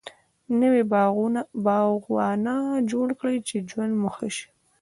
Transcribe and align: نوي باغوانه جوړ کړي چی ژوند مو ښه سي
نوي 0.61 0.83
باغوانه 1.65 2.55
جوړ 2.91 3.07
کړي 3.19 3.37
چی 3.47 3.55
ژوند 3.69 3.93
مو 4.01 4.09
ښه 4.15 4.27
سي 4.35 4.47